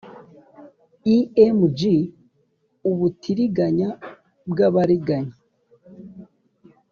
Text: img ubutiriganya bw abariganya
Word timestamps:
img 1.15 1.79
ubutiriganya 2.89 3.89
bw 4.49 4.57
abariganya 4.67 5.35